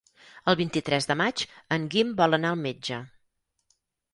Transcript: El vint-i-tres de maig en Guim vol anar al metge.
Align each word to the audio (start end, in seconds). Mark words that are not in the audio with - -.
El 0.51 0.55
vint-i-tres 0.61 1.07
de 1.11 1.17
maig 1.21 1.43
en 1.77 1.85
Guim 1.97 2.15
vol 2.23 2.39
anar 2.39 2.55
al 2.55 2.59
metge. 2.65 3.01